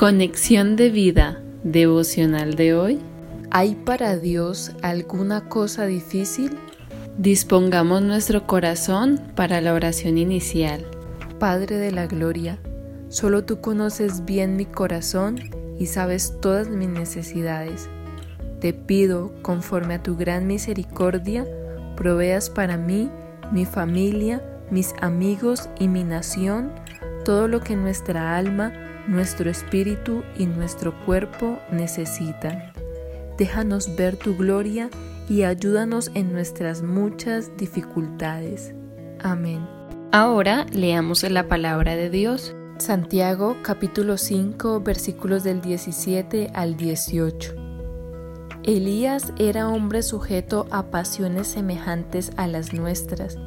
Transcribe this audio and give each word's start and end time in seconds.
Conexión 0.00 0.76
de 0.76 0.88
vida 0.88 1.42
devocional 1.62 2.54
de 2.54 2.72
hoy. 2.72 3.00
¿Hay 3.50 3.74
para 3.74 4.16
Dios 4.16 4.72
alguna 4.80 5.50
cosa 5.50 5.84
difícil? 5.84 6.56
Dispongamos 7.18 8.00
nuestro 8.00 8.46
corazón 8.46 9.20
para 9.34 9.60
la 9.60 9.74
oración 9.74 10.16
inicial. 10.16 10.86
Padre 11.38 11.76
de 11.76 11.92
la 11.92 12.06
Gloria, 12.06 12.58
solo 13.10 13.44
tú 13.44 13.60
conoces 13.60 14.24
bien 14.24 14.56
mi 14.56 14.64
corazón 14.64 15.38
y 15.78 15.84
sabes 15.84 16.40
todas 16.40 16.70
mis 16.70 16.88
necesidades. 16.88 17.90
Te 18.58 18.72
pido, 18.72 19.34
conforme 19.42 19.96
a 19.96 20.02
tu 20.02 20.16
gran 20.16 20.46
misericordia, 20.46 21.46
proveas 21.94 22.48
para 22.48 22.78
mí, 22.78 23.10
mi 23.52 23.66
familia, 23.66 24.42
mis 24.70 24.94
amigos 25.02 25.68
y 25.78 25.88
mi 25.88 26.04
nación 26.04 26.72
todo 27.24 27.48
lo 27.48 27.60
que 27.60 27.76
nuestra 27.76 28.36
alma, 28.36 28.72
nuestro 29.08 29.50
espíritu 29.50 30.22
y 30.36 30.46
nuestro 30.46 30.94
cuerpo 31.04 31.58
necesitan. 31.70 32.72
Déjanos 33.38 33.96
ver 33.96 34.16
tu 34.16 34.36
gloria 34.36 34.90
y 35.28 35.44
ayúdanos 35.44 36.10
en 36.14 36.32
nuestras 36.32 36.82
muchas 36.82 37.56
dificultades. 37.56 38.74
Amén. 39.20 39.66
Ahora 40.12 40.66
leamos 40.72 41.22
la 41.22 41.46
palabra 41.48 41.96
de 41.96 42.10
Dios. 42.10 42.54
Santiago 42.78 43.56
capítulo 43.62 44.16
5 44.16 44.80
versículos 44.80 45.44
del 45.44 45.60
17 45.60 46.50
al 46.54 46.76
18. 46.76 47.54
Elías 48.62 49.32
era 49.38 49.68
hombre 49.68 50.02
sujeto 50.02 50.66
a 50.70 50.90
pasiones 50.90 51.48
semejantes 51.48 52.32
a 52.36 52.46
las 52.46 52.72
nuestras, 52.72 53.38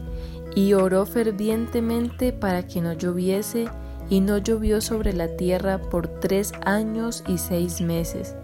y 0.55 0.73
oró 0.73 1.05
fervientemente 1.05 2.34
para 2.34 2.65
que 2.67 2.81
no 2.81 2.93
lloviese, 2.93 3.67
y 4.13 4.22
no 4.22 4.38
llovió 4.38 4.80
sobre 4.80 5.12
la 5.12 5.27
tierra 5.27 5.80
por 5.80 6.08
tres 6.08 6.51
años 6.63 7.24
y 7.27 7.40
seis 7.40 7.82
meses. 7.82 8.35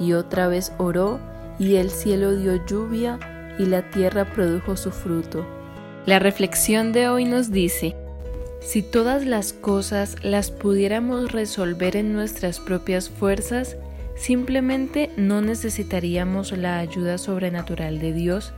Y 0.00 0.14
otra 0.14 0.48
vez 0.48 0.72
oró, 0.78 1.20
y 1.60 1.76
el 1.76 1.90
cielo 1.90 2.34
dio 2.34 2.66
lluvia, 2.66 3.20
y 3.56 3.66
la 3.66 3.88
tierra 3.88 4.24
produjo 4.24 4.76
su 4.76 4.90
fruto. 4.90 5.46
La 6.06 6.18
reflexión 6.18 6.90
de 6.92 7.08
hoy 7.08 7.24
nos 7.24 7.52
dice, 7.52 7.94
si 8.60 8.82
todas 8.82 9.24
las 9.24 9.52
cosas 9.52 10.16
las 10.24 10.50
pudiéramos 10.50 11.30
resolver 11.30 11.94
en 11.94 12.12
nuestras 12.12 12.58
propias 12.58 13.08
fuerzas, 13.08 13.76
simplemente 14.16 15.12
no 15.16 15.40
necesitaríamos 15.40 16.50
la 16.50 16.80
ayuda 16.80 17.18
sobrenatural 17.18 18.00
de 18.00 18.12
Dios. 18.12 18.52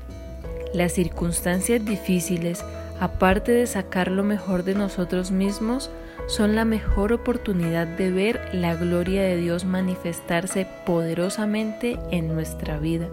Las 0.72 0.94
circunstancias 0.94 1.84
difíciles, 1.84 2.64
aparte 3.00 3.52
de 3.52 3.66
sacar 3.66 4.10
lo 4.10 4.24
mejor 4.24 4.64
de 4.64 4.74
nosotros 4.74 5.30
mismos, 5.30 5.90
son 6.26 6.54
la 6.54 6.64
mejor 6.64 7.12
oportunidad 7.12 7.86
de 7.86 8.10
ver 8.10 8.40
la 8.52 8.74
gloria 8.74 9.22
de 9.22 9.36
Dios 9.36 9.64
manifestarse 9.64 10.66
poderosamente 10.84 11.98
en 12.10 12.28
nuestra 12.28 12.78
vida. 12.78 13.08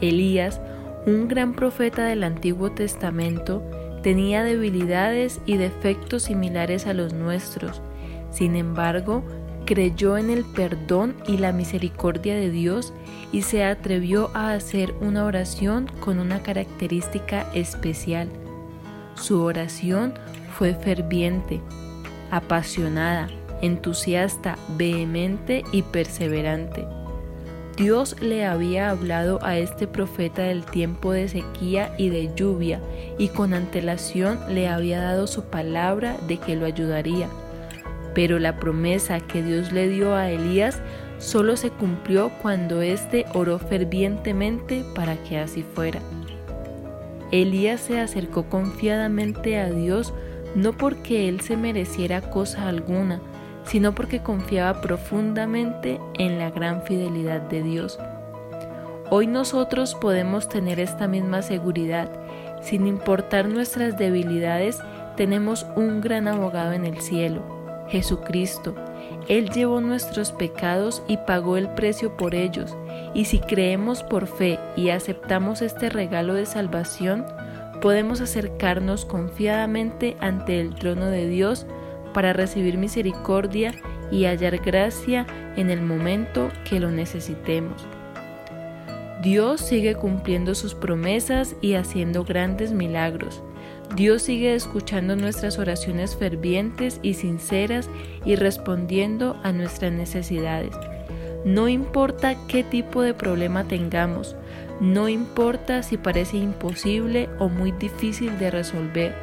Elías 0.00 0.60
un 1.06 1.28
gran 1.28 1.54
profeta 1.54 2.04
del 2.04 2.24
Antiguo 2.24 2.72
Testamento, 2.72 3.62
tenía 4.02 4.42
debilidades 4.42 5.40
y 5.46 5.56
defectos 5.56 6.24
similares 6.24 6.86
a 6.86 6.94
los 6.94 7.12
nuestros. 7.12 7.80
Sin 8.30 8.56
embargo, 8.56 9.24
creyó 9.66 10.18
en 10.18 10.30
el 10.30 10.44
perdón 10.44 11.14
y 11.28 11.38
la 11.38 11.52
misericordia 11.52 12.34
de 12.34 12.50
Dios 12.50 12.92
y 13.30 13.42
se 13.42 13.62
atrevió 13.62 14.30
a 14.34 14.52
hacer 14.52 14.94
una 15.00 15.24
oración 15.24 15.88
con 16.00 16.18
una 16.18 16.42
característica 16.42 17.46
especial. 17.54 18.28
Su 19.16 19.42
oración 19.42 20.14
fue 20.56 20.74
ferviente, 20.74 21.60
apasionada, 22.30 23.28
entusiasta, 23.62 24.56
vehemente 24.76 25.64
y 25.72 25.82
perseverante. 25.82 26.86
Dios 27.76 28.16
le 28.22 28.46
había 28.46 28.88
hablado 28.88 29.38
a 29.42 29.58
este 29.58 29.86
profeta 29.86 30.42
del 30.42 30.64
tiempo 30.64 31.12
de 31.12 31.28
sequía 31.28 31.94
y 31.98 32.08
de 32.08 32.30
lluvia, 32.34 32.80
y 33.18 33.28
con 33.28 33.52
antelación 33.52 34.38
le 34.48 34.68
había 34.68 35.02
dado 35.02 35.26
su 35.26 35.44
palabra 35.44 36.16
de 36.26 36.38
que 36.38 36.56
lo 36.56 36.64
ayudaría. 36.64 37.28
Pero 38.14 38.38
la 38.38 38.56
promesa 38.56 39.20
que 39.20 39.42
Dios 39.42 39.72
le 39.72 39.88
dio 39.88 40.14
a 40.14 40.30
Elías 40.30 40.80
solo 41.18 41.56
se 41.56 41.70
cumplió 41.70 42.30
cuando 42.40 42.80
éste 42.80 43.26
oró 43.34 43.58
fervientemente 43.58 44.84
para 44.94 45.16
que 45.24 45.38
así 45.38 45.62
fuera. 45.62 46.00
Elías 47.32 47.80
se 47.80 48.00
acercó 48.00 48.44
confiadamente 48.48 49.58
a 49.58 49.70
Dios 49.70 50.14
no 50.54 50.72
porque 50.72 51.28
él 51.28 51.40
se 51.40 51.56
mereciera 51.56 52.22
cosa 52.30 52.68
alguna, 52.68 53.20
sino 53.64 53.94
porque 53.94 54.22
confiaba 54.22 54.80
profundamente 54.80 56.00
en 56.18 56.38
la 56.38 56.50
gran 56.50 56.82
fidelidad 56.82 57.42
de 57.42 57.62
Dios. 57.62 57.98
Hoy 59.10 59.26
nosotros 59.26 59.94
podemos 59.94 60.48
tener 60.48 60.80
esta 60.80 61.06
misma 61.08 61.42
seguridad. 61.42 62.10
Sin 62.62 62.86
importar 62.86 63.48
nuestras 63.48 63.98
debilidades, 63.98 64.78
tenemos 65.16 65.66
un 65.76 66.00
gran 66.00 66.26
abogado 66.26 66.72
en 66.72 66.86
el 66.86 67.00
cielo, 67.00 67.42
Jesucristo. 67.88 68.74
Él 69.28 69.50
llevó 69.50 69.80
nuestros 69.80 70.32
pecados 70.32 71.02
y 71.08 71.16
pagó 71.18 71.56
el 71.56 71.68
precio 71.70 72.16
por 72.16 72.34
ellos. 72.34 72.76
Y 73.14 73.24
si 73.24 73.40
creemos 73.40 74.02
por 74.02 74.26
fe 74.26 74.58
y 74.76 74.90
aceptamos 74.90 75.62
este 75.62 75.88
regalo 75.88 76.34
de 76.34 76.46
salvación, 76.46 77.24
podemos 77.80 78.20
acercarnos 78.20 79.04
confiadamente 79.04 80.16
ante 80.20 80.60
el 80.60 80.74
trono 80.74 81.06
de 81.06 81.28
Dios 81.28 81.66
para 82.14 82.32
recibir 82.32 82.78
misericordia 82.78 83.74
y 84.10 84.24
hallar 84.24 84.58
gracia 84.58 85.26
en 85.56 85.70
el 85.70 85.82
momento 85.82 86.50
que 86.68 86.80
lo 86.80 86.90
necesitemos. 86.90 87.86
Dios 89.22 89.60
sigue 89.60 89.94
cumpliendo 89.94 90.54
sus 90.54 90.74
promesas 90.74 91.56
y 91.60 91.74
haciendo 91.74 92.24
grandes 92.24 92.72
milagros. 92.72 93.42
Dios 93.94 94.22
sigue 94.22 94.54
escuchando 94.54 95.16
nuestras 95.16 95.58
oraciones 95.58 96.16
fervientes 96.16 96.98
y 97.02 97.14
sinceras 97.14 97.88
y 98.24 98.36
respondiendo 98.36 99.36
a 99.42 99.52
nuestras 99.52 99.92
necesidades. 99.92 100.74
No 101.44 101.68
importa 101.68 102.36
qué 102.48 102.64
tipo 102.64 103.02
de 103.02 103.14
problema 103.14 103.64
tengamos, 103.64 104.34
no 104.80 105.08
importa 105.08 105.82
si 105.82 105.96
parece 105.96 106.36
imposible 106.36 107.28
o 107.38 107.48
muy 107.48 107.72
difícil 107.72 108.38
de 108.38 108.50
resolver, 108.50 109.14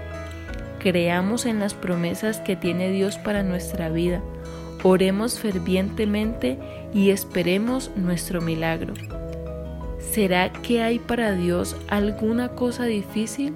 Creamos 0.83 1.45
en 1.45 1.61
las 1.61 1.73
promesas 1.73 2.41
que 2.41 2.57
tiene 2.57 2.91
Dios 2.91 3.17
para 3.17 3.41
nuestra 3.41 3.87
vida. 3.87 4.21
Oremos 4.83 5.39
fervientemente 5.39 6.59
y 6.93 7.11
esperemos 7.11 7.89
nuestro 7.95 8.41
milagro. 8.41 8.93
¿Será 10.11 10.51
que 10.51 10.81
hay 10.81 10.99
para 10.99 11.31
Dios 11.31 11.77
alguna 11.87 12.49
cosa 12.49 12.83
difícil? 12.83 13.55